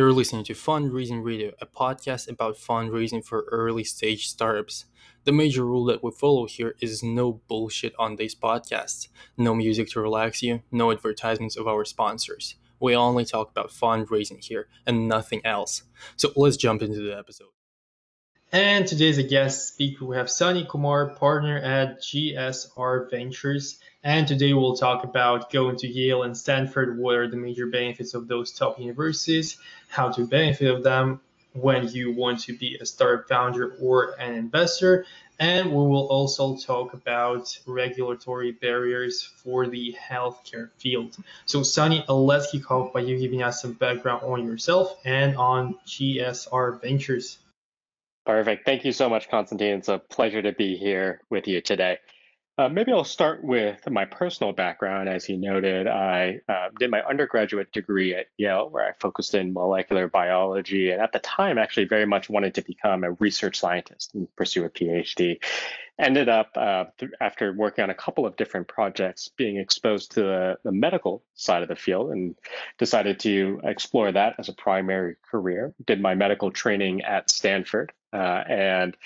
[0.00, 4.86] You're listening to Fundraising Radio, a podcast about fundraising for early stage startups.
[5.24, 9.90] The major rule that we follow here is no bullshit on these podcasts, no music
[9.90, 12.54] to relax you, no advertisements of our sponsors.
[12.80, 15.82] We only talk about fundraising here and nothing else.
[16.16, 17.50] So let's jump into the episode.
[18.52, 20.06] And today's guest speaker.
[20.06, 23.80] We have Sunny Kumar, partner at GSR Ventures.
[24.02, 26.98] And today we'll talk about going to Yale and Stanford.
[26.98, 29.58] What are the major benefits of those top universities?
[29.88, 31.20] How to benefit of them
[31.52, 35.04] when you want to be a startup founder or an investor.
[35.38, 41.16] And we will also talk about regulatory barriers for the healthcare field.
[41.44, 45.76] So, Sunny, let's kick off by you giving us some background on yourself and on
[45.86, 47.38] GSR Ventures.
[48.24, 48.64] Perfect.
[48.64, 49.78] Thank you so much, Constantine.
[49.78, 51.98] It's a pleasure to be here with you today.
[52.60, 55.08] Uh, maybe I'll start with my personal background.
[55.08, 59.54] As you noted, I uh, did my undergraduate degree at Yale, where I focused in
[59.54, 64.14] molecular biology, and at the time, actually very much wanted to become a research scientist
[64.14, 65.42] and pursue a PhD.
[65.98, 70.20] Ended up, uh, th- after working on a couple of different projects, being exposed to
[70.20, 72.36] the, the medical side of the field and
[72.76, 75.72] decided to explore that as a primary career.
[75.86, 78.96] Did my medical training at Stanford uh, and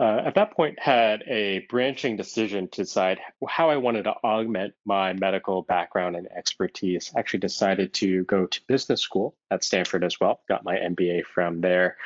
[0.00, 3.18] uh, at that point had a branching decision to decide
[3.48, 7.12] how I wanted to augment my medical background and expertise.
[7.16, 10.40] Actually decided to go to business school at Stanford as well.
[10.48, 11.96] Got my MBA from there.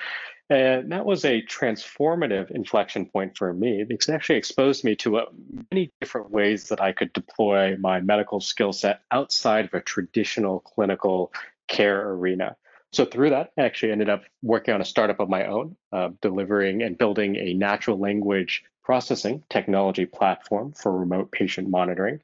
[0.49, 5.19] And that was a transformative inflection point for me because it actually exposed me to
[5.19, 5.25] uh,
[5.71, 10.61] many different ways that I could deploy my medical skill set outside of a traditional
[10.61, 11.33] clinical
[11.69, 12.57] care arena.
[12.93, 16.11] So through that, I actually ended up working on a startup of my own, uh,
[16.21, 22.21] delivering and building a natural language processing technology platform for remote patient monitoring.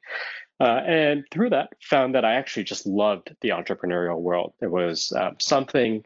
[0.59, 4.53] Uh, and through that, found that I actually just loved the entrepreneurial world.
[4.59, 6.03] There was uh, something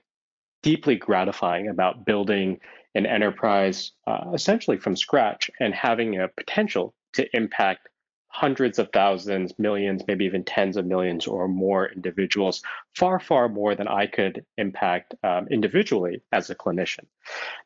[0.61, 2.59] deeply gratifying about building
[2.95, 7.89] an enterprise uh, essentially from scratch and having a potential to impact
[8.33, 12.63] hundreds of thousands, millions, maybe even tens of millions or more individuals,
[12.95, 17.05] far, far more than I could impact um, individually as a clinician.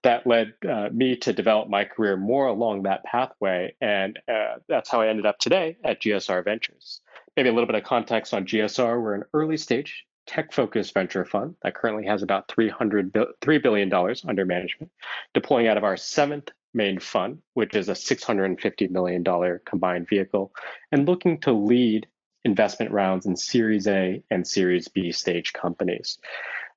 [0.04, 3.76] That led uh, me to develop my career more along that pathway.
[3.80, 7.00] And uh, that's how I ended up today at GSR Ventures.
[7.38, 9.02] Maybe a little bit of context on GSR.
[9.02, 13.94] We're an early stage tech focused venture fund that currently has about $300, $3 billion
[14.28, 14.92] under management,
[15.34, 19.24] deploying out of our seventh main fund, which is a $650 million
[19.66, 20.54] combined vehicle,
[20.94, 22.08] and looking to lead
[22.46, 26.20] investment rounds in Series A and Series B stage companies.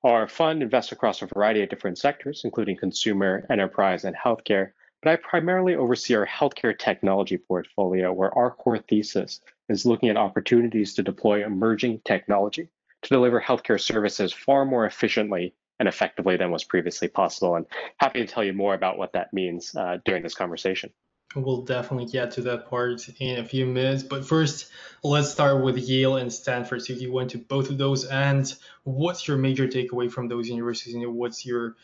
[0.03, 4.72] Our fund invests across a variety of different sectors, including consumer, enterprise, and healthcare.
[5.03, 10.16] But I primarily oversee our healthcare technology portfolio, where our core thesis is looking at
[10.16, 12.69] opportunities to deploy emerging technology
[13.03, 17.57] to deliver healthcare services far more efficiently and effectively than was previously possible.
[17.57, 20.93] And happy to tell you more about what that means uh, during this conversation.
[21.35, 24.03] We'll definitely get to that part in a few minutes.
[24.03, 24.71] But first,
[25.03, 26.83] let's start with Yale and Stanford.
[26.83, 28.53] So you went to both of those, and
[28.83, 30.95] what's your major takeaway from those universities?
[30.95, 31.77] And what's your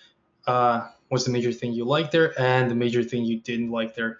[0.46, 3.94] uh, what's the major thing you liked there, and the major thing you didn't like
[3.94, 4.18] there?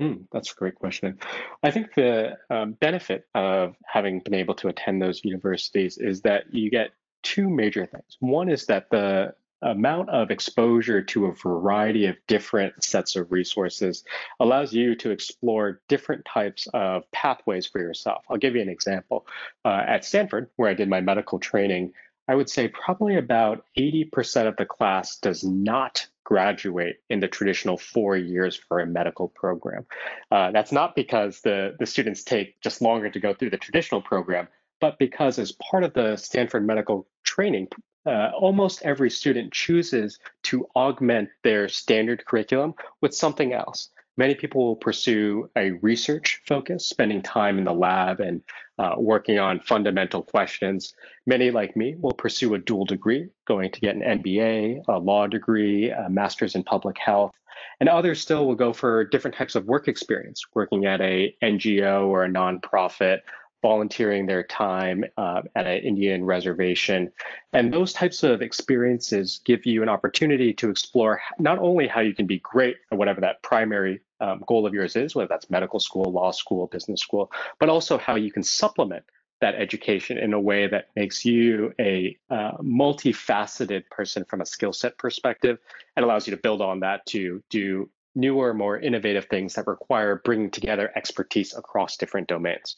[0.00, 1.18] Mm, that's a great question.
[1.62, 6.52] I think the um, benefit of having been able to attend those universities is that
[6.54, 6.90] you get
[7.22, 8.16] two major things.
[8.20, 14.04] One is that the amount of exposure to a variety of different sets of resources
[14.40, 18.24] allows you to explore different types of pathways for yourself.
[18.28, 19.26] I'll give you an example.
[19.64, 21.92] Uh, at Stanford, where I did my medical training,
[22.28, 27.76] I would say probably about 80% of the class does not graduate in the traditional
[27.76, 29.86] four years for a medical program.
[30.30, 34.00] Uh, that's not because the, the students take just longer to go through the traditional
[34.00, 34.48] program,
[34.82, 37.68] but because as part of the Stanford medical training,
[38.04, 43.90] uh, almost every student chooses to augment their standard curriculum with something else.
[44.16, 48.42] Many people will pursue a research focus, spending time in the lab and
[48.76, 50.94] uh, working on fundamental questions.
[51.26, 55.28] Many, like me, will pursue a dual degree, going to get an MBA, a law
[55.28, 57.30] degree, a master's in public health.
[57.78, 62.08] And others still will go for different types of work experience, working at a NGO
[62.08, 63.20] or a nonprofit,
[63.62, 67.10] volunteering their time uh, at an Indian reservation.
[67.52, 72.14] And those types of experiences give you an opportunity to explore not only how you
[72.14, 75.80] can be great at whatever that primary um, goal of yours is, whether that's medical
[75.80, 79.04] school, law school, business school, but also how you can supplement
[79.40, 84.72] that education in a way that makes you a uh, multifaceted person from a skill
[84.72, 85.58] set perspective
[85.96, 90.20] and allows you to build on that to do newer, more innovative things that require
[90.24, 92.76] bringing together expertise across different domains.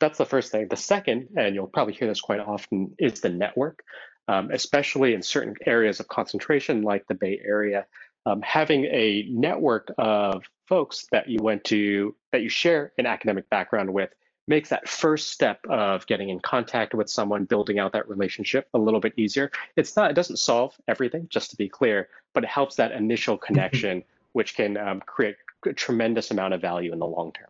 [0.00, 0.68] That's the first thing.
[0.68, 3.82] The second, and you'll probably hear this quite often, is the network.
[4.28, 7.86] um, especially in certain areas of concentration like the Bay Area.
[8.24, 13.48] Um, having a network of folks that you went to, that you share an academic
[13.50, 14.10] background with,
[14.48, 18.78] makes that first step of getting in contact with someone, building out that relationship a
[18.78, 19.50] little bit easier.
[19.76, 23.38] It's not, it doesn't solve everything, just to be clear, but it helps that initial
[23.38, 24.02] connection,
[24.32, 27.48] which can um, create a tremendous amount of value in the long term.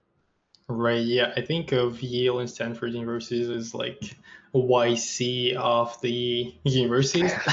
[0.69, 1.05] Right.
[1.05, 1.33] Yeah.
[1.37, 4.17] I think of Yale and Stanford universities as like
[4.55, 7.33] YC of the universities.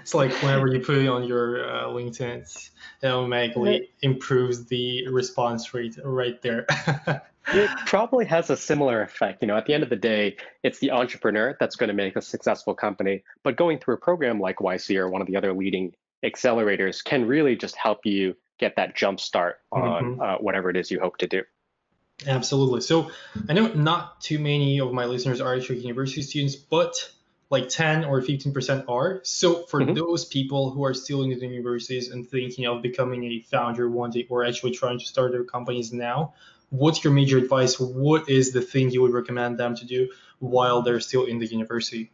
[0.00, 2.70] it's like whenever you put it on your uh, LinkedIn,
[3.02, 6.66] it automatically improves the response rate right there.
[7.48, 9.42] it probably has a similar effect.
[9.42, 12.16] You know, at the end of the day, it's the entrepreneur that's going to make
[12.16, 13.22] a successful company.
[13.42, 15.94] But going through a program like YC or one of the other leading
[16.24, 20.20] accelerators can really just help you get that jump start on mm-hmm.
[20.20, 21.42] uh, whatever it is you hope to do.
[22.26, 22.80] Absolutely.
[22.80, 23.10] So
[23.48, 27.10] I know not too many of my listeners are actually university students, but
[27.50, 29.20] like 10 or 15% are.
[29.22, 29.94] So for mm-hmm.
[29.94, 34.10] those people who are still in the universities and thinking of becoming a founder one
[34.10, 36.34] day or actually trying to start their companies now,
[36.70, 37.78] what's your major advice?
[37.78, 41.46] What is the thing you would recommend them to do while they're still in the
[41.46, 42.10] university?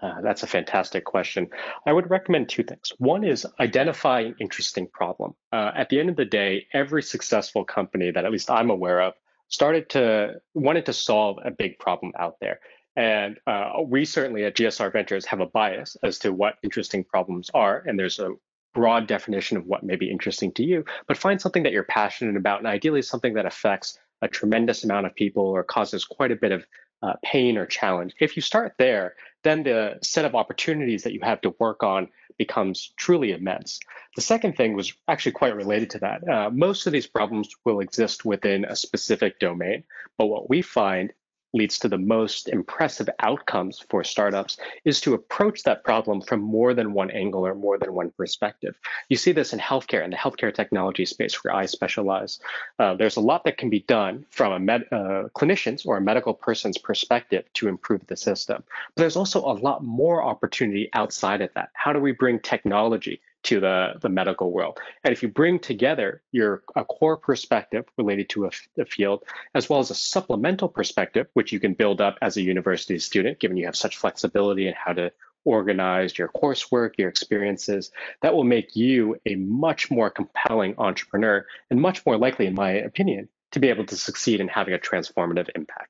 [0.00, 1.48] Uh, that's a fantastic question.
[1.84, 2.92] I would recommend two things.
[2.98, 5.34] One is identify an interesting problem.
[5.52, 9.00] Uh, at the end of the day, every successful company that at least I'm aware
[9.02, 9.14] of
[9.48, 12.60] started to wanted to solve a big problem out there.
[12.96, 17.50] And uh, we certainly at GSR Ventures have a bias as to what interesting problems
[17.54, 17.82] are.
[17.86, 18.32] And there's a
[18.74, 22.36] broad definition of what may be interesting to you, but find something that you're passionate
[22.36, 26.36] about and ideally something that affects a tremendous amount of people or causes quite a
[26.36, 26.66] bit of
[27.02, 28.14] uh, pain or challenge.
[28.20, 29.14] If you start there,
[29.44, 33.80] then the set of opportunities that you have to work on becomes truly immense.
[34.16, 36.28] The second thing was actually quite related to that.
[36.28, 39.84] Uh, most of these problems will exist within a specific domain,
[40.16, 41.12] but what we find
[41.52, 46.74] leads to the most impressive outcomes for startups is to approach that problem from more
[46.74, 48.74] than one angle or more than one perspective.
[49.08, 52.40] You see this in healthcare, in the healthcare technology space where I specialize.
[52.78, 56.00] Uh, there's a lot that can be done from a med- uh, clinician's or a
[56.00, 58.62] medical person's perspective to improve the system.
[58.94, 61.70] But there's also a lot more opportunity outside of that.
[61.72, 64.78] How do we bring technology to the, the medical world.
[65.04, 69.24] And if you bring together your a core perspective related to a, a, field,
[69.54, 73.40] as well as a supplemental perspective, which you can build up as a university student,
[73.40, 75.10] given you have such flexibility in how to
[75.44, 77.90] organize your coursework, your experiences,
[78.20, 82.72] that will make you a much more compelling entrepreneur and much more likely, in my
[82.72, 85.88] opinion, to be able to succeed in having a transformative impact.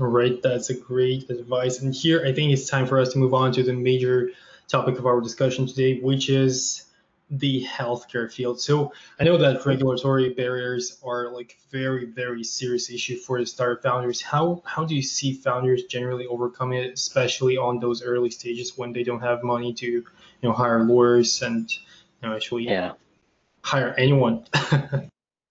[0.00, 1.82] All right, that's a great advice.
[1.82, 4.30] And here, I think it's time for us to move on to the major
[4.70, 6.84] topic of our discussion today, which is
[7.30, 8.60] the healthcare field.
[8.60, 13.82] So I know that regulatory barriers are like very, very serious issue for the startup
[13.82, 14.20] founders.
[14.20, 18.92] How how do you see founders generally overcome it, especially on those early stages when
[18.92, 20.04] they don't have money to, you
[20.42, 22.92] know, hire lawyers and you know actually yeah.
[23.62, 24.44] hire anyone?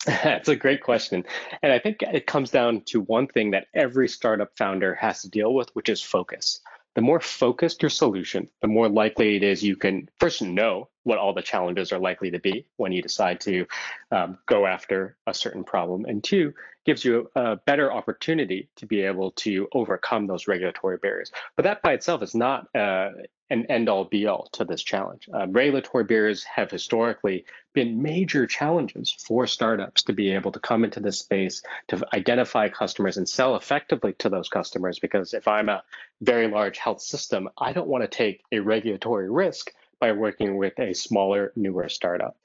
[0.05, 1.23] That's a great question.
[1.61, 5.29] And I think it comes down to one thing that every startup founder has to
[5.29, 6.61] deal with, which is focus
[6.99, 11.17] the more focused your solution, the more likely it is you can first know what
[11.17, 13.65] all the challenges are likely to be when you decide to
[14.11, 16.05] um, go after a certain problem.
[16.05, 16.53] And two,
[16.85, 21.31] gives you a better opportunity to be able to overcome those regulatory barriers.
[21.55, 23.09] But that by itself is not uh,
[23.49, 25.27] an end all be all to this challenge.
[25.33, 30.83] Um, regulatory barriers have historically been major challenges for startups to be able to come
[30.83, 34.99] into this space, to identify customers and sell effectively to those customers.
[34.99, 35.83] Because if I'm a
[36.21, 40.79] very large health system, I don't want to take a regulatory risk by working with
[40.79, 42.37] a smaller, newer startup.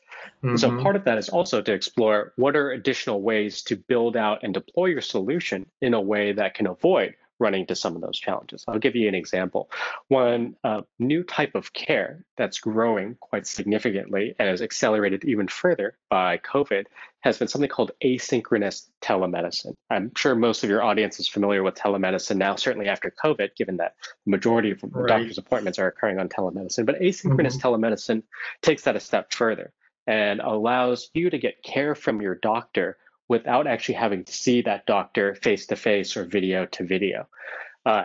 [0.42, 0.56] Mm-hmm.
[0.56, 4.42] So part of that is also to explore what are additional ways to build out
[4.42, 8.18] and deploy your solution in a way that can avoid running into some of those
[8.18, 8.64] challenges.
[8.68, 9.70] I'll give you an example.
[10.08, 15.96] One uh, new type of care that's growing quite significantly and is accelerated even further
[16.10, 16.86] by COVID
[17.20, 19.74] has been something called asynchronous telemedicine.
[19.90, 23.78] I'm sure most of your audience is familiar with telemedicine now, certainly after COVID, given
[23.78, 25.08] that the majority of right.
[25.08, 26.86] doctor's appointments are occurring on telemedicine.
[26.86, 27.66] But asynchronous mm-hmm.
[27.66, 28.22] telemedicine
[28.62, 29.72] takes that a step further
[30.06, 34.86] and allows you to get care from your doctor without actually having to see that
[34.86, 37.26] doctor face to face or video to video.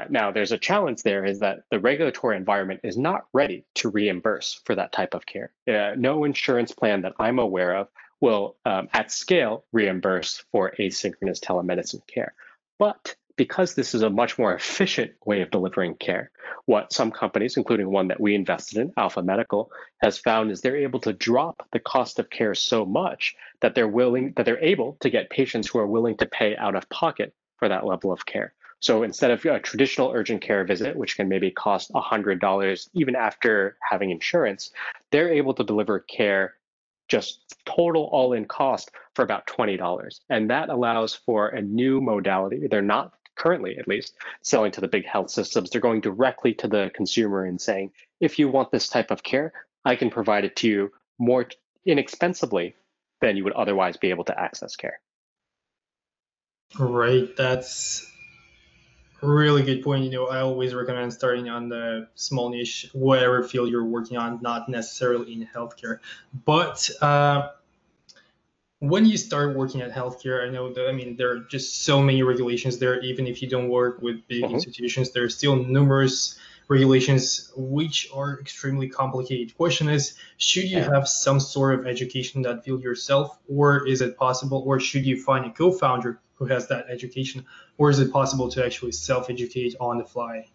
[0.09, 4.59] Now, there's a challenge there is that the regulatory environment is not ready to reimburse
[4.65, 5.51] for that type of care.
[5.67, 7.87] Uh, no insurance plan that I'm aware of
[8.19, 12.33] will, um, at scale, reimburse for asynchronous telemedicine care.
[12.77, 16.29] But because this is a much more efficient way of delivering care,
[16.65, 20.75] what some companies, including one that we invested in, Alpha Medical, has found is they're
[20.75, 24.97] able to drop the cost of care so much that they're willing that they're able
[24.99, 28.25] to get patients who are willing to pay out of pocket for that level of
[28.25, 28.53] care.
[28.81, 33.77] So instead of a traditional urgent care visit, which can maybe cost $100 even after
[33.89, 34.71] having insurance,
[35.11, 36.55] they're able to deliver care
[37.07, 40.19] just total all in cost for about $20.
[40.29, 42.67] And that allows for a new modality.
[42.69, 45.71] They're not currently, at least, selling to the big health systems.
[45.71, 49.53] They're going directly to the consumer and saying, if you want this type of care,
[49.83, 51.47] I can provide it to you more
[51.85, 52.75] inexpensively
[53.21, 54.99] than you would otherwise be able to access care.
[56.77, 57.35] Right.
[57.35, 58.05] That's
[59.21, 60.03] really good point.
[60.03, 64.39] You know, I always recommend starting on the small niche, whatever field you're working on,
[64.41, 65.99] not necessarily in healthcare.
[66.45, 67.49] But uh,
[68.79, 72.01] when you start working at healthcare, I know that I mean there are just so
[72.01, 72.99] many regulations there.
[73.01, 74.55] Even if you don't work with big mm-hmm.
[74.55, 79.55] institutions, there are still numerous regulations which are extremely complicated.
[79.57, 84.01] Question is, should you have some sort of education in that field yourself, or is
[84.01, 87.45] it possible, or should you find a co-founder who has that education,
[87.77, 90.47] or is it possible to actually self-educate on the fly?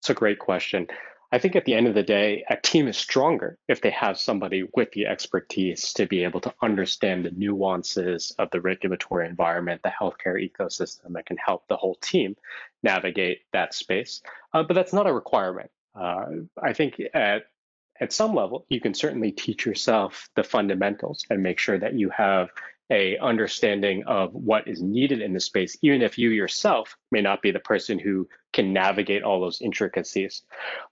[0.00, 0.86] It's a great question.
[1.32, 4.18] I think at the end of the day, a team is stronger if they have
[4.18, 9.82] somebody with the expertise to be able to understand the nuances of the regulatory environment,
[9.84, 12.36] the healthcare ecosystem that can help the whole team
[12.82, 14.22] navigate that space.
[14.52, 15.70] Uh, but that's not a requirement.
[15.94, 16.26] Uh,
[16.60, 17.44] I think at
[18.00, 22.08] at some level, you can certainly teach yourself the fundamentals and make sure that you
[22.08, 22.48] have
[22.90, 27.40] a understanding of what is needed in the space, even if you yourself may not
[27.40, 30.42] be the person who can navigate all those intricacies.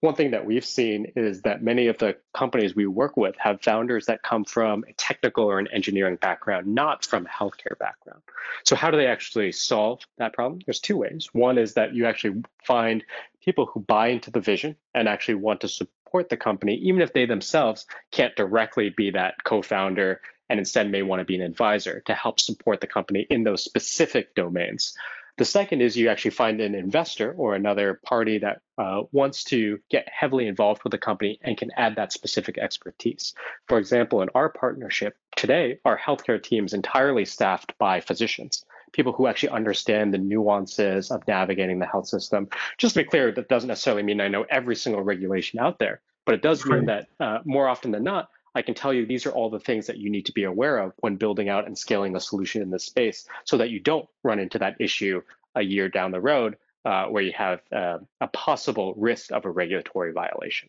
[0.01, 3.61] One thing that we've seen is that many of the companies we work with have
[3.63, 8.23] founders that come from a technical or an engineering background, not from a healthcare background.
[8.65, 10.61] So how do they actually solve that problem?
[10.65, 11.29] There's two ways.
[11.33, 13.03] One is that you actually find
[13.43, 17.13] people who buy into the vision and actually want to support the company, even if
[17.13, 22.01] they themselves can't directly be that co-founder and instead may want to be an advisor
[22.07, 24.95] to help support the company in those specific domains.
[25.39, 29.79] The second is you actually find an investor or another party that uh, wants to
[29.89, 33.35] get heavily involved with the company and can add that specific expertise.
[33.69, 39.13] For example, in our partnership today, our healthcare team is entirely staffed by physicians, people
[39.13, 42.49] who actually understand the nuances of navigating the health system.
[42.77, 46.01] Just to be clear, that doesn't necessarily mean I know every single regulation out there,
[46.27, 48.29] but it does mean that uh, more often than not,
[48.59, 50.79] I can tell you these are all the things that you need to be aware
[50.79, 54.09] of when building out and scaling a solution in this space so that you don't
[54.25, 55.23] run into that issue
[55.55, 59.51] a year down the road uh, where you have uh, a possible risk of a
[59.51, 60.69] regulatory violation.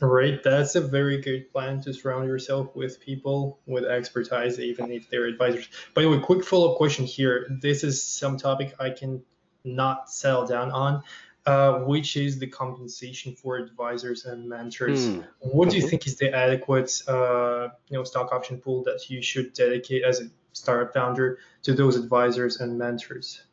[0.00, 5.10] Right, that's a very good plan to surround yourself with people with expertise, even if
[5.10, 5.68] they're advisors.
[5.92, 7.46] By the way, quick follow up question here.
[7.50, 9.22] This is some topic I can
[9.64, 11.02] not settle down on.
[11.48, 15.08] Uh, which is the compensation for advisors and mentors.
[15.08, 15.26] Mm.
[15.40, 19.22] What do you think is the adequate, uh, you know, stock option pool that you
[19.22, 23.44] should dedicate as a startup founder to those advisors and mentors?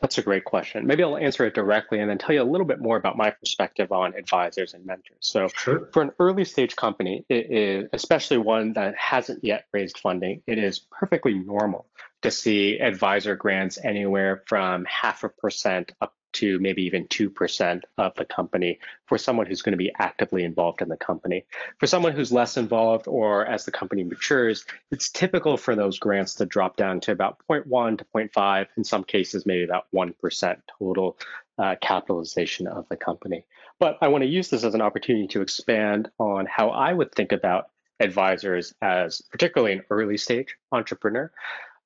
[0.00, 0.84] That's a great question.
[0.84, 3.30] Maybe I'll answer it directly and then tell you a little bit more about my
[3.30, 5.18] perspective on advisors and mentors.
[5.20, 5.88] So, sure.
[5.92, 10.58] for an early stage company, it is especially one that hasn't yet raised funding, it
[10.58, 11.86] is perfectly normal
[12.22, 18.14] to see advisor grants anywhere from half a percent up to maybe even 2% of
[18.14, 21.44] the company for someone who's going to be actively involved in the company.
[21.78, 26.34] For someone who's less involved or as the company matures, it's typical for those grants
[26.36, 31.18] to drop down to about 0.1 to 0.5, in some cases, maybe about 1% total
[31.58, 33.44] uh, capitalization of the company.
[33.80, 37.12] But I want to use this as an opportunity to expand on how I would
[37.12, 41.32] think about advisors as particularly an early stage entrepreneur.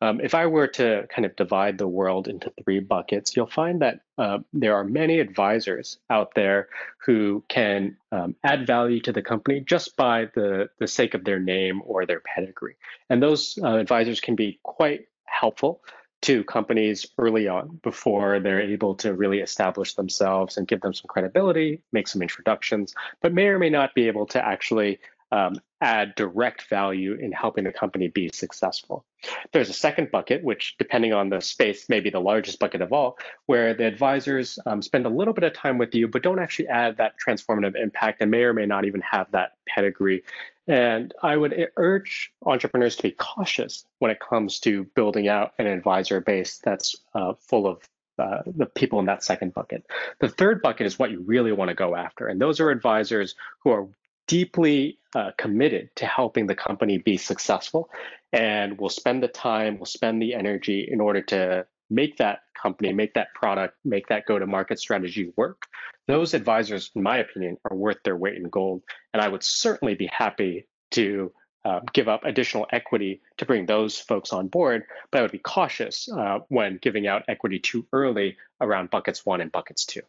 [0.02, 3.80] Um, if I were to kind of divide the world into three buckets, you'll find
[3.82, 6.68] that uh, there are many advisors out there
[7.06, 11.38] who can um, add value to the company just by the, the sake of their
[11.38, 12.74] name or their pedigree.
[13.10, 15.82] And those uh, advisors can be quite helpful
[16.22, 21.06] to companies early on before they're able to really establish themselves and give them some
[21.08, 24.98] credibility, make some introductions, but may or may not be able to actually
[25.32, 29.04] um, add direct value in helping the company be successful.
[29.52, 32.92] There's a second bucket, which, depending on the space, may be the largest bucket of
[32.92, 36.38] all, where the advisors um, spend a little bit of time with you, but don't
[36.38, 40.22] actually add that transformative impact and may or may not even have that pedigree.
[40.68, 45.66] And I would urge entrepreneurs to be cautious when it comes to building out an
[45.66, 47.82] advisor base that's uh, full of
[48.18, 49.84] uh, the people in that second bucket.
[50.20, 52.28] The third bucket is what you really want to go after.
[52.28, 53.34] And those are advisors
[53.64, 53.88] who are
[54.26, 57.90] deeply uh, committed to helping the company be successful
[58.32, 62.92] and will spend the time, will spend the energy in order to make that company,
[62.92, 65.66] make that product, make that go to market strategy work.
[66.08, 68.82] Those advisors, in my opinion, are worth their weight in gold.
[69.12, 71.32] And I would certainly be happy to
[71.64, 75.38] uh, give up additional equity to bring those folks on board, but I would be
[75.38, 80.00] cautious uh, when giving out equity too early around buckets one and buckets two.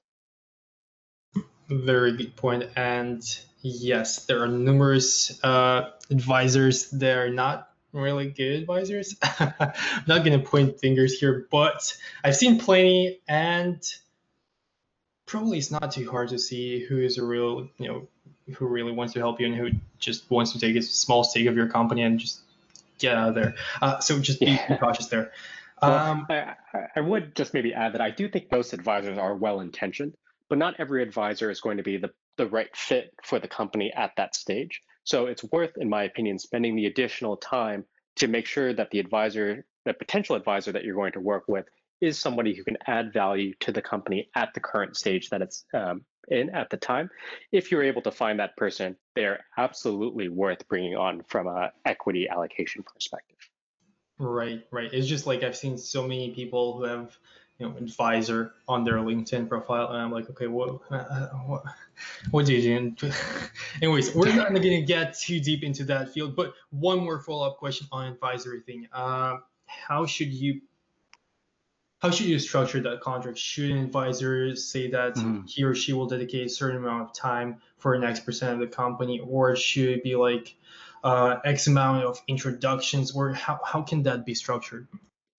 [1.69, 2.69] Very good point.
[2.75, 3.21] And
[3.63, 9.15] yes, there are numerous uh, advisors that are not really good advisors.
[9.39, 9.73] I'm
[10.05, 13.81] not going to point fingers here, but I've seen plenty, and
[15.25, 18.07] probably it's not too hard to see who is a real, you know,
[18.55, 21.47] who really wants to help you and who just wants to take a small stake
[21.47, 22.41] of your company and just
[22.99, 23.55] get out of there.
[23.81, 24.77] Uh, so just be, yeah.
[24.77, 25.31] cautious there.
[25.81, 29.33] Um, well, I, I would just maybe add that I do think most advisors are
[29.33, 30.15] well intentioned,
[30.49, 33.91] but not every advisor is going to be the, the right fit for the company
[33.95, 34.81] at that stage.
[35.03, 37.85] So it's worth, in my opinion, spending the additional time
[38.17, 41.65] to make sure that the advisor, the potential advisor that you're going to work with,
[42.01, 45.65] is somebody who can add value to the company at the current stage that it's
[45.73, 47.09] um, in at the time.
[47.51, 52.27] If you're able to find that person, they're absolutely worth bringing on from a equity
[52.29, 53.37] allocation perspective.
[54.19, 54.93] Right, right.
[54.93, 57.17] It's just like I've seen so many people who have
[57.59, 61.63] you know advisor on their LinkedIn profile, and I'm like, okay, what, uh, what,
[62.31, 63.11] what do you do?
[63.81, 67.47] Anyways, we're not going to get too deep into that field, but one more follow
[67.47, 68.87] up question on advisory thing.
[68.91, 70.61] Uh, how should you
[72.03, 73.37] how should you structure that contract?
[73.37, 75.49] Should an advisor say that mm.
[75.49, 78.59] he or she will dedicate a certain amount of time for an X percent of
[78.59, 80.53] the company, or should it be like
[81.01, 84.89] uh, X amount of introductions, or how, how can that be structured?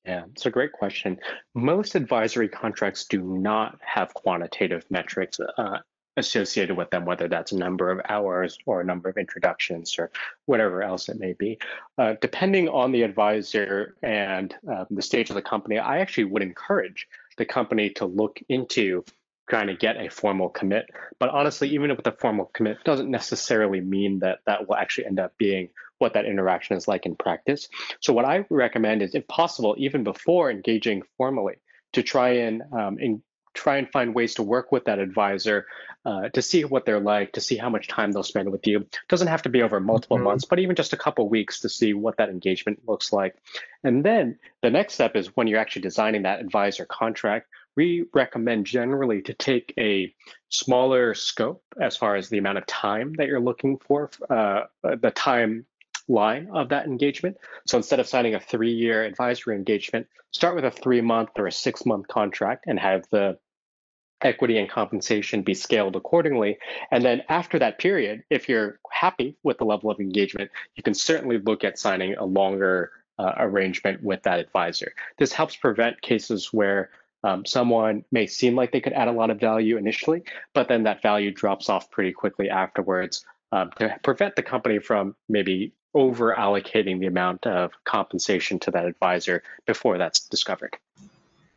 [0.04, 1.18] Yeah, it's a great question.
[1.54, 5.78] Most advisory contracts do not have quantitative metrics uh,
[6.16, 10.10] associated with them, whether that's a number of hours or a number of introductions or
[10.46, 11.58] whatever else it may be.
[11.98, 16.42] Uh, depending on the advisor and uh, the stage of the company, I actually would
[16.42, 19.04] encourage the company to look into
[19.48, 20.86] trying to get a formal commit.
[21.18, 25.20] But honestly, even with a formal commit, doesn't necessarily mean that that will actually end
[25.20, 27.68] up being what that interaction is like in practice.
[28.00, 31.54] So what I recommend is, if possible, even before engaging formally,
[31.92, 33.22] to try and um, in,
[33.54, 35.66] try and find ways to work with that advisor
[36.04, 38.80] uh, to see what they're like, to see how much time they'll spend with you.
[38.80, 40.24] It doesn't have to be over multiple mm-hmm.
[40.24, 43.36] months, but even just a couple weeks to see what that engagement looks like.
[43.84, 48.66] And then the next step is when you're actually designing that advisor contract, we recommend
[48.66, 50.14] generally to take a
[50.48, 55.12] smaller scope as far as the amount of time that you're looking for, uh, the
[55.14, 55.64] time
[56.08, 57.36] line of that engagement.
[57.66, 61.46] So instead of signing a three year advisory engagement, start with a three month or
[61.46, 63.38] a six month contract and have the
[64.22, 66.58] equity and compensation be scaled accordingly.
[66.90, 70.94] And then after that period, if you're happy with the level of engagement, you can
[70.94, 74.92] certainly look at signing a longer uh, arrangement with that advisor.
[75.18, 76.90] This helps prevent cases where
[77.22, 80.82] um, someone may seem like they could add a lot of value initially, but then
[80.84, 86.34] that value drops off pretty quickly afterwards um, to prevent the company from maybe over
[86.34, 90.76] allocating the amount of compensation to that advisor before that's discovered.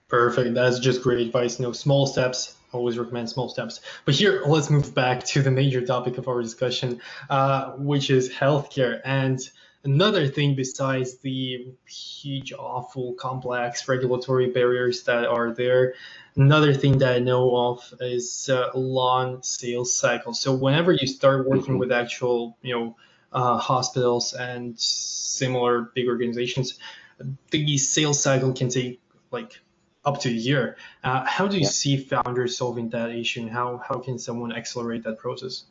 [0.07, 0.53] Perfect.
[0.53, 1.59] That's just great advice.
[1.59, 2.55] You know, small steps.
[2.71, 3.81] Always recommend small steps.
[4.05, 8.29] But here, let's move back to the major topic of our discussion, uh, which is
[8.29, 8.99] healthcare.
[9.03, 9.39] And
[9.83, 15.93] another thing besides the huge, awful, complex regulatory barriers that are there,
[16.35, 20.33] another thing that I know of is uh, long sales cycle.
[20.33, 21.77] So whenever you start working mm-hmm.
[21.77, 22.95] with actual, you know,
[23.31, 26.79] uh, hospitals and similar big organizations,
[27.51, 29.59] the sales cycle can take like
[30.05, 30.77] up to a year.
[31.03, 31.69] Uh, how do you yeah.
[31.69, 35.65] see founders solving that issue, and how how can someone accelerate that process?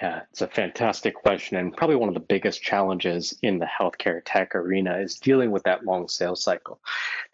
[0.00, 4.22] Yeah, it's a fantastic question, and probably one of the biggest challenges in the healthcare
[4.24, 6.80] tech arena is dealing with that long sales cycle.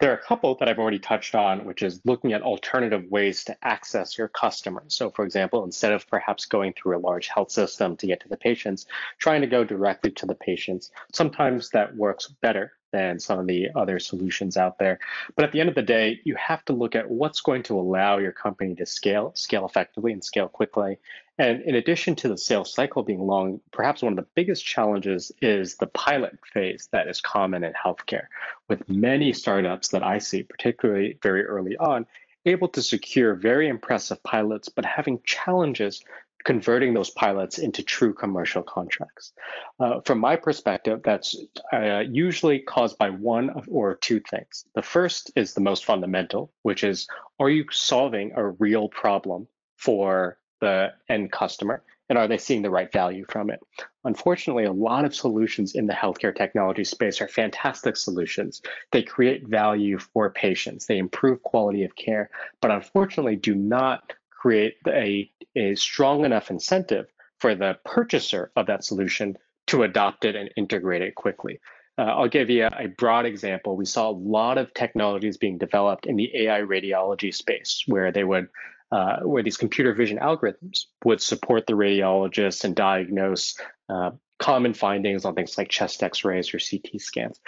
[0.01, 3.45] There are a couple that I've already touched on, which is looking at alternative ways
[3.45, 4.95] to access your customers.
[4.95, 8.27] So, for example, instead of perhaps going through a large health system to get to
[8.27, 8.85] the patients,
[9.17, 10.91] trying to go directly to the patients.
[11.13, 14.99] Sometimes that works better than some of the other solutions out there.
[15.35, 17.79] But at the end of the day, you have to look at what's going to
[17.79, 20.97] allow your company to scale, scale effectively and scale quickly.
[21.39, 25.31] And in addition to the sales cycle being long, perhaps one of the biggest challenges
[25.41, 28.25] is the pilot phase that is common in healthcare,
[28.67, 32.07] with many startups that I see, particularly very early on,
[32.45, 36.03] able to secure very impressive pilots, but having challenges
[36.43, 39.33] converting those pilots into true commercial contracts.
[39.79, 41.35] Uh, from my perspective, that's
[41.73, 44.63] uh, usually caused by one or two things.
[44.73, 47.05] The first is the most fundamental, which is
[47.37, 51.83] are you solving a real problem for the end customer?
[52.09, 53.59] And are they seeing the right value from it?
[54.05, 58.61] Unfortunately, a lot of solutions in the healthcare technology space are fantastic solutions.
[58.91, 62.29] They create value for patients, they improve quality of care,
[62.61, 67.07] but unfortunately do not create a, a strong enough incentive
[67.39, 71.59] for the purchaser of that solution to adopt it and integrate it quickly.
[71.97, 73.75] Uh, I'll give you a, a, broad example.
[73.75, 78.23] We saw a lot of technologies being developed in the AI radiology space, where they
[78.23, 78.49] would,
[78.91, 85.25] uh, where these computer vision algorithms would support the radiologists and diagnose uh, common findings
[85.25, 87.39] on things like chest X-rays or CT scans.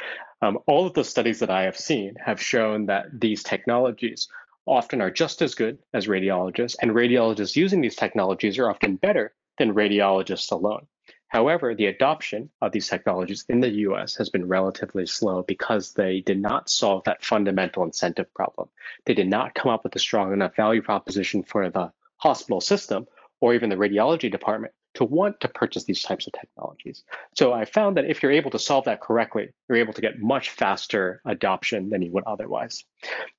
[0.42, 4.28] Um, all of the studies that I have seen have shown that these technologies
[4.66, 9.34] often are just as good as radiologists, and radiologists using these technologies are often better
[9.58, 10.88] than radiologists alone.
[11.30, 16.22] However, the adoption of these technologies in the US has been relatively slow because they
[16.22, 18.70] did not solve that fundamental incentive problem.
[19.06, 23.08] They did not come up with a strong enough value proposition for the hospital system
[23.40, 27.04] or even the radiology department to want to purchase these types of technologies.
[27.36, 30.20] So I found that if you're able to solve that correctly, you're able to get
[30.20, 32.84] much faster adoption than you would otherwise.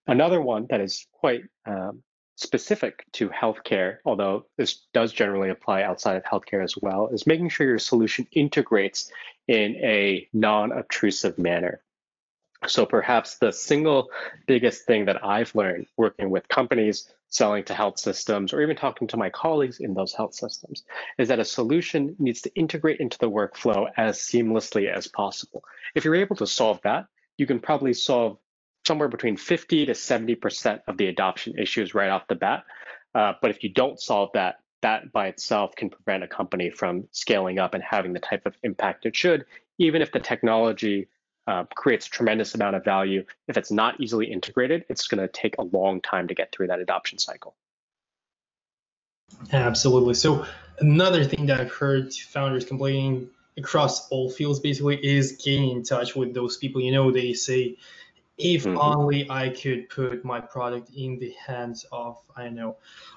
[0.06, 2.02] Another one that is quite um,
[2.40, 7.50] specific to healthcare, although this does generally apply outside of healthcare as well, is making
[7.50, 9.12] sure your solution integrates
[9.46, 11.82] in a non-obtrusive manner.
[12.66, 14.08] So perhaps the single
[14.46, 19.06] biggest thing that I've learned working with companies selling to health systems or even talking
[19.08, 20.84] to my colleagues in those health systems
[21.18, 25.62] is that a solution needs to integrate into the workflow as seamlessly as possible.
[25.94, 28.38] If you're able to solve that, you can probably solve
[28.86, 32.64] somewhere between 50 to 70% of the adoption issues right off the bat.
[33.14, 37.04] Uh, but if you don't solve that, that by itself can prevent a company from
[37.10, 39.44] scaling up and having the type of impact it should,
[39.78, 41.08] even if the technology
[41.46, 43.24] uh, creates a tremendous amount of value.
[43.48, 46.68] If it's not easily integrated, it's going to take a long time to get through
[46.68, 47.54] that adoption cycle.
[49.52, 50.14] Absolutely.
[50.14, 50.46] So
[50.78, 56.14] another thing that I've heard founders complaining across all fields basically is getting in touch
[56.14, 56.80] with those people.
[56.80, 57.76] You know, they say
[58.40, 58.78] if mm-hmm.
[58.78, 62.76] only I could put my product in the hands of, I don't know,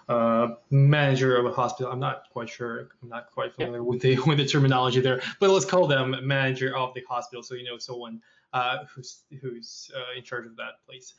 [0.09, 1.91] uh, manager of a hospital.
[1.91, 2.89] I'm not quite sure.
[3.01, 3.83] I'm not quite familiar yeah.
[3.83, 7.41] with the with the terminology there, but let's call them manager of the hospital.
[7.43, 8.21] So you know, someone
[8.53, 11.13] uh, who's who's uh, in charge of that place.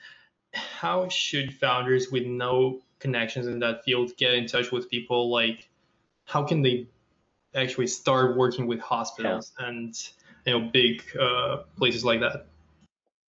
[0.52, 5.30] How should founders with no connections in that field get in touch with people?
[5.30, 5.68] Like,
[6.26, 6.86] how can they
[7.54, 9.66] actually start working with hospitals yeah.
[9.66, 10.08] and
[10.46, 12.46] you know big uh, places like that?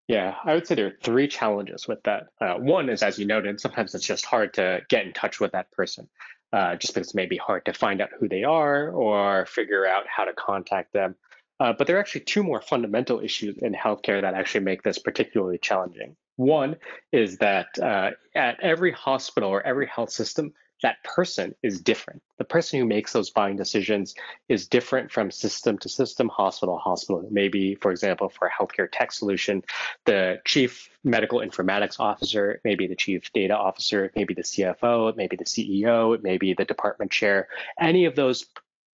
[0.08, 2.28] Yeah, I would say there are three challenges with that.
[2.40, 5.54] Uh, one is, as you noted, sometimes it's just hard to get in touch with
[5.54, 6.08] that person,
[6.54, 9.86] uh, just because it may be hard to find out who they are or figure
[9.86, 11.16] out how to contact them.
[11.60, 15.00] Uh, but there are actually two more fundamental issues in healthcare that actually make this
[15.00, 16.16] particularly challenging.
[16.36, 16.76] One
[17.12, 22.22] is that uh, at every hospital or every health system, that person is different.
[22.38, 24.14] The person who makes those buying decisions
[24.50, 27.28] is different from system to system, hospital to hospital.
[27.32, 29.64] Maybe, for example, for a healthcare tech solution,
[30.06, 35.46] the chief medical informatics officer, maybe the chief data officer, maybe the CFO, maybe the
[35.46, 37.48] CEO, maybe the department chair.
[37.80, 38.46] Any of those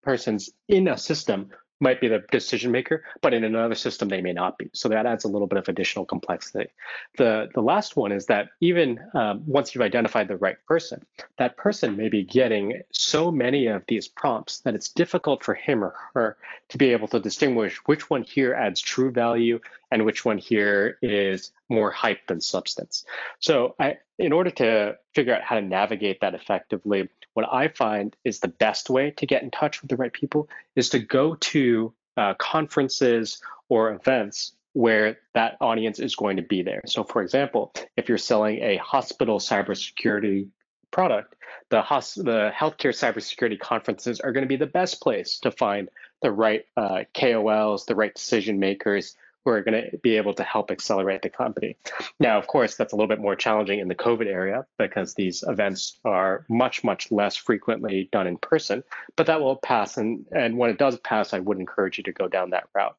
[0.03, 1.49] persons in a system
[1.81, 4.69] might be the decision maker, but in another system they may not be.
[4.73, 6.69] So that adds a little bit of additional complexity.
[7.17, 11.05] The the last one is that even um, once you've identified the right person,
[11.37, 15.83] that person may be getting so many of these prompts that it's difficult for him
[15.83, 16.37] or her
[16.69, 19.59] to be able to distinguish which one here adds true value
[19.91, 23.05] and which one here is more hype than substance.
[23.39, 28.15] So I, in order to figure out how to navigate that effectively, what I find
[28.25, 31.35] is the best way to get in touch with the right people is to go
[31.35, 36.81] to uh, conferences or events where that audience is going to be there.
[36.85, 40.49] So, for example, if you're selling a hospital cybersecurity
[40.91, 41.35] product,
[41.69, 45.89] the, hos- the healthcare cybersecurity conferences are going to be the best place to find
[46.21, 50.43] the right uh, KOLs, the right decision makers, who are going to be able to
[50.43, 51.77] help accelerate the company.
[52.19, 55.43] Now, of course, that's a little bit more challenging in the COVID area because these
[55.47, 58.83] events are much, much less frequently done in person,
[59.15, 59.97] but that will pass.
[59.97, 62.95] And, and when it does pass, I would encourage you to go down that route.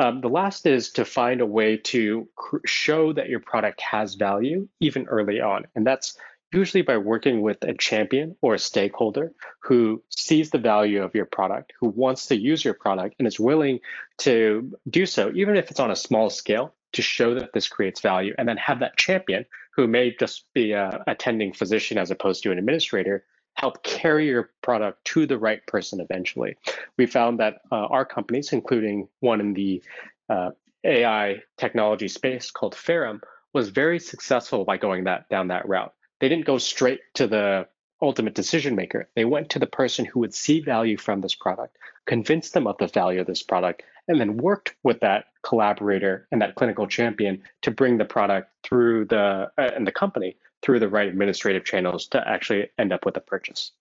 [0.00, 2.28] Um, the last is to find a way to
[2.64, 5.66] show that your product has value even early on.
[5.74, 6.16] And that's
[6.52, 11.26] usually by working with a champion or a stakeholder who sees the value of your
[11.26, 13.80] product, who wants to use your product and is willing
[14.18, 18.00] to do so, even if it's on a small scale, to show that this creates
[18.00, 22.42] value, and then have that champion who may just be a attending physician as opposed
[22.42, 26.56] to an administrator help carry your product to the right person eventually.
[26.96, 29.82] We found that uh, our companies, including one in the
[30.30, 30.50] uh,
[30.84, 33.20] AI technology space called Ferrum,
[33.52, 37.68] was very successful by going that down that route they didn't go straight to the
[38.00, 39.08] ultimate decision maker.
[39.14, 41.76] They went to the person who would see value from this product,
[42.06, 46.40] convince them of the value of this product, and then worked with that collaborator and
[46.42, 50.88] that clinical champion to bring the product through the uh, and the company through the
[50.88, 53.72] right administrative channels to actually end up with a purchase.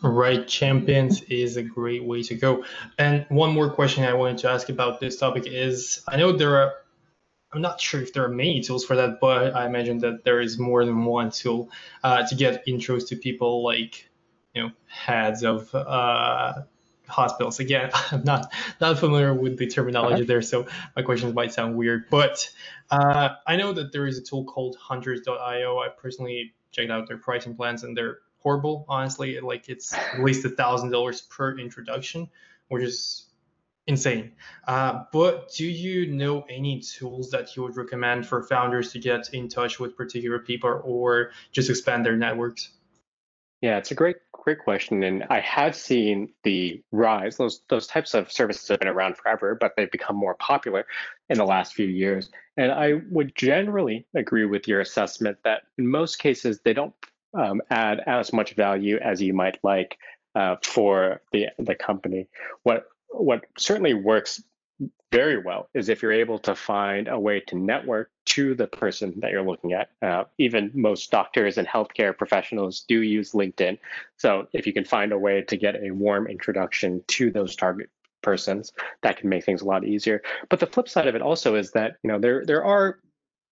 [0.00, 2.64] Right, champions is a great way to go.
[2.98, 6.56] And one more question I wanted to ask about this topic is I know there
[6.56, 6.74] are,
[7.52, 10.40] I'm not sure if there are many tools for that, but I imagine that there
[10.40, 11.70] is more than one tool
[12.04, 14.08] uh, to get intros to people like,
[14.54, 16.62] you know, heads of uh,
[17.06, 17.58] hospitals.
[17.58, 20.24] Again, I'm not not familiar with the terminology uh-huh.
[20.26, 22.04] there, so my questions might sound weird.
[22.10, 22.50] But
[22.90, 25.78] uh, I know that there is a tool called Hunters.io.
[25.78, 29.40] I personally checked out their pricing plans, and they're horrible, honestly.
[29.40, 32.28] Like it's at least a thousand dollars per introduction,
[32.68, 33.27] which is
[33.88, 34.32] insane.
[34.66, 39.32] Uh, but do you know any tools that you would recommend for founders to get
[39.32, 42.70] in touch with particular people or just expand their networks?
[43.60, 47.38] Yeah, it's a great, great question, and I have seen the rise.
[47.38, 50.86] Those those types of services have been around forever, but they've become more popular
[51.28, 52.30] in the last few years.
[52.56, 56.94] And I would generally agree with your assessment that in most cases they don't
[57.34, 59.98] um, add as much value as you might like
[60.36, 62.28] uh, for the the company.
[62.62, 64.42] What what certainly works
[65.10, 69.14] very well is if you're able to find a way to network to the person
[69.20, 69.90] that you're looking at.
[70.02, 73.78] Uh, even most doctors and healthcare professionals do use LinkedIn.
[74.18, 77.88] So if you can find a way to get a warm introduction to those target
[78.22, 80.22] persons, that can make things a lot easier.
[80.50, 82.98] But the flip side of it also is that you know there there are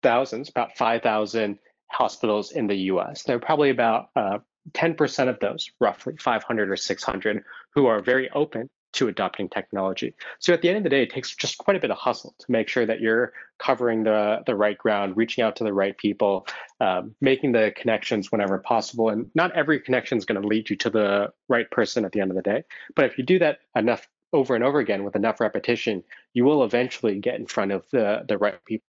[0.02, 3.22] thousands, about 5,000 hospitals in the US.
[3.22, 4.38] There are probably about uh,
[4.72, 10.14] 10% of those, roughly 500 or 600, who are very open to adopting technology.
[10.38, 12.34] So at the end of the day, it takes just quite a bit of hustle
[12.38, 15.96] to make sure that you're covering the, the right ground, reaching out to the right
[15.96, 16.46] people,
[16.80, 19.08] um, making the connections whenever possible.
[19.10, 22.20] And not every connection is going to lead you to the right person at the
[22.20, 22.64] end of the day.
[22.94, 26.02] But if you do that enough over and over again with enough repetition,
[26.34, 28.84] you will eventually get in front of the, the right people.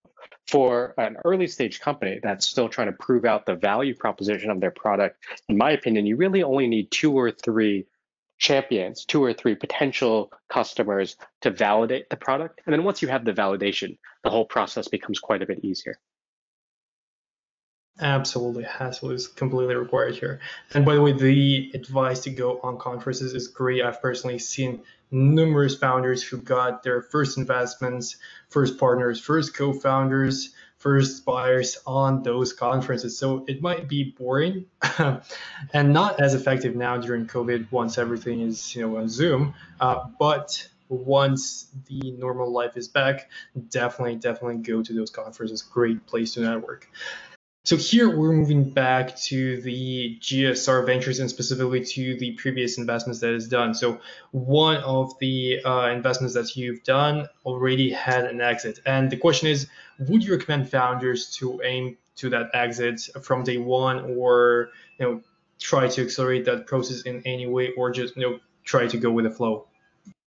[0.48, 4.60] For an early stage company that's still trying to prove out the value proposition of
[4.60, 7.86] their product, in my opinion, you really only need two or three
[8.38, 12.62] champions, two or three potential customers to validate the product.
[12.66, 15.98] And then once you have the validation, the whole process becomes quite a bit easier.
[18.00, 20.40] Absolutely, hassle is completely required here.
[20.74, 23.84] And by the way, the advice to go on conferences is great.
[23.84, 28.18] I've personally seen numerous founders who got their first investments,
[28.50, 33.18] first partners, first co-founders first buyers on those conferences.
[33.18, 34.66] So it might be boring
[35.74, 39.54] and not as effective now during COVID once everything is you know on Zoom.
[39.80, 43.30] Uh, but once the normal life is back,
[43.70, 45.62] definitely, definitely go to those conferences.
[45.62, 46.88] Great place to network.
[47.68, 53.20] So here we're moving back to the GSR Ventures and specifically to the previous investments
[53.20, 53.74] that is done.
[53.74, 54.00] So
[54.32, 59.50] one of the uh, investments that you've done already had an exit, and the question
[59.50, 59.68] is,
[60.00, 65.22] would you recommend founders to aim to that exit from day one, or you know
[65.60, 69.12] try to accelerate that process in any way, or just you know try to go
[69.12, 69.68] with the flow?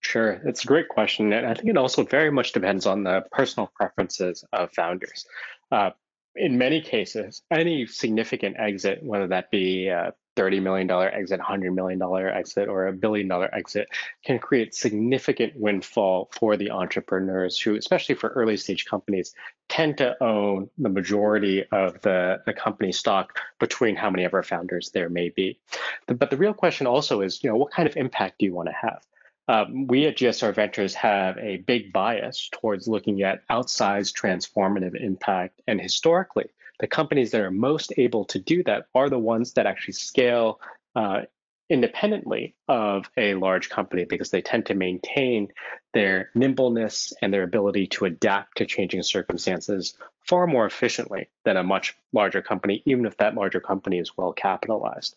[0.01, 3.23] Sure, it's a great question, and I think it also very much depends on the
[3.31, 5.25] personal preferences of founders.
[5.71, 5.91] Uh,
[6.39, 12.01] in many cases, any significant exit, whether that be a $30 million exit, $100 million
[12.33, 13.89] exit, or a billion dollar exit,
[14.25, 19.35] can create significant windfall for the entrepreneurs who, especially for early stage companies,
[19.69, 24.45] tend to own the majority of the, the company stock between how many of our
[24.45, 25.59] founders there may be.
[26.07, 28.69] But the real question also is, you know, what kind of impact do you want
[28.69, 29.03] to have?
[29.49, 35.61] Um, we at GSR Ventures have a big bias towards looking at outsized transformative impact.
[35.67, 39.67] And historically, the companies that are most able to do that are the ones that
[39.67, 40.61] actually scale
[40.95, 41.23] uh,
[41.71, 45.49] independently of a large company because they tend to maintain
[45.93, 51.63] their nimbleness and their ability to adapt to changing circumstances far more efficiently than a
[51.63, 55.15] much larger company, even if that larger company is well capitalized.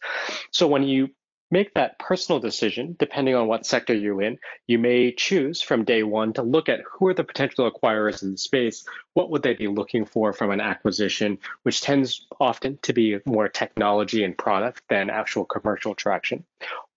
[0.51, 1.09] So when you
[1.51, 4.39] make that personal decision depending on what sector you're in.
[4.67, 8.31] You may choose from day one to look at who are the potential acquirers in
[8.31, 12.93] the space, what would they be looking for from an acquisition, which tends often to
[12.93, 16.43] be more technology and product than actual commercial traction.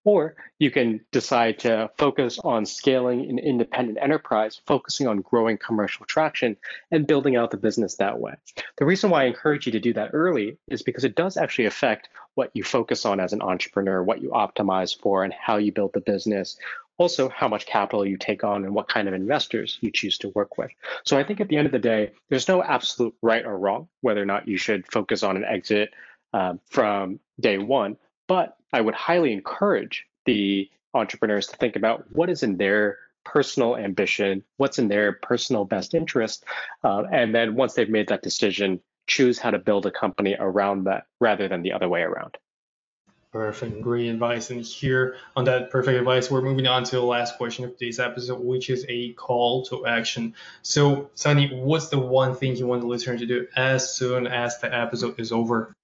[0.05, 6.05] Or you can decide to focus on scaling an independent enterprise, focusing on growing commercial
[6.05, 6.57] traction
[6.91, 8.35] and building out the business that way.
[8.77, 11.67] The reason why I encourage you to do that early is because it does actually
[11.67, 15.73] affect what you focus on as an entrepreneur, what you optimize for, and how you
[15.73, 16.59] build the business.
[16.97, 20.29] Also, how much capital you take on and what kind of investors you choose to
[20.29, 20.71] work with.
[21.05, 23.89] So, I think at the end of the day, there's no absolute right or wrong
[24.01, 25.93] whether or not you should focus on an exit
[26.33, 27.97] um, from day one.
[28.27, 33.77] But I would highly encourage the entrepreneurs to think about what is in their personal
[33.77, 36.45] ambition, what's in their personal best interest,
[36.83, 40.85] uh, and then once they've made that decision, choose how to build a company around
[40.85, 42.37] that rather than the other way around.
[43.33, 44.51] Perfect, great advice.
[44.51, 47.99] And here on that perfect advice, we're moving on to the last question of today's
[47.99, 50.35] episode, which is a call to action.
[50.63, 54.61] So, Sunny, what's the one thing you want the listener to do as soon as
[54.61, 55.75] the episode is over?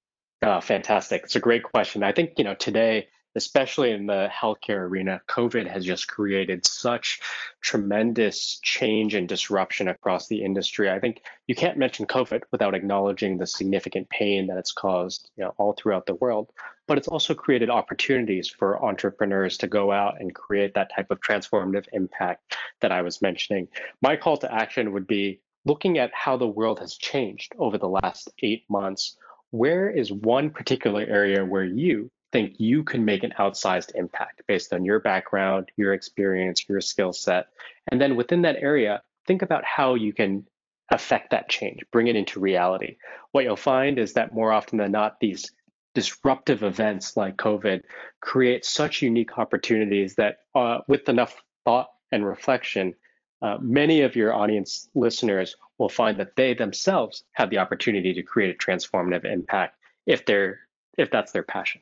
[0.42, 1.22] Oh, fantastic.
[1.24, 2.03] It's a great question.
[2.03, 7.20] I think, you know, today especially in the healthcare arena, COVID has just created such
[7.61, 10.90] tremendous change and disruption across the industry.
[10.90, 15.44] I think you can't mention COVID without acknowledging the significant pain that it's caused you
[15.44, 16.50] know, all throughout the world.
[16.88, 21.20] But it's also created opportunities for entrepreneurs to go out and create that type of
[21.20, 23.68] transformative impact that I was mentioning.
[24.03, 27.88] My call to action would be looking at how the world has changed over the
[27.88, 29.16] last eight months.
[29.51, 34.73] Where is one particular area where you think you can make an outsized impact based
[34.73, 37.49] on your background, your experience, your skill set.
[37.91, 40.47] And then within that area, think about how you can
[40.93, 42.97] affect that change, bring it into reality.
[43.33, 45.51] What you'll find is that more often than not, these
[45.95, 47.83] disruptive events like COVID
[48.21, 52.95] create such unique opportunities that, uh, with enough thought and reflection,
[53.42, 58.22] uh, many of your audience listeners will find that they themselves have the opportunity to
[58.22, 59.76] create a transformative impact
[60.07, 60.61] if they're
[60.98, 61.81] if that's their passion.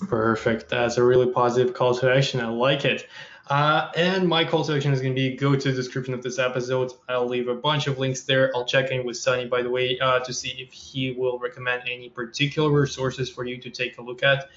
[0.00, 0.68] Perfect.
[0.68, 2.40] That's a really positive call to action.
[2.40, 3.06] I like it.
[3.48, 6.22] Uh, and my call to action is going to be go to the description of
[6.22, 6.92] this episode.
[7.08, 8.50] I'll leave a bunch of links there.
[8.54, 11.82] I'll check in with Sunny, by the way, uh, to see if he will recommend
[11.86, 14.48] any particular resources for you to take a look at.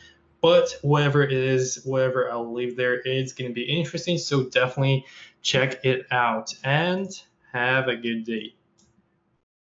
[0.42, 4.18] But whatever it is, whatever I'll leave there, it's going to be interesting.
[4.18, 5.06] So definitely
[5.42, 7.10] check it out and
[7.54, 8.57] have a good day.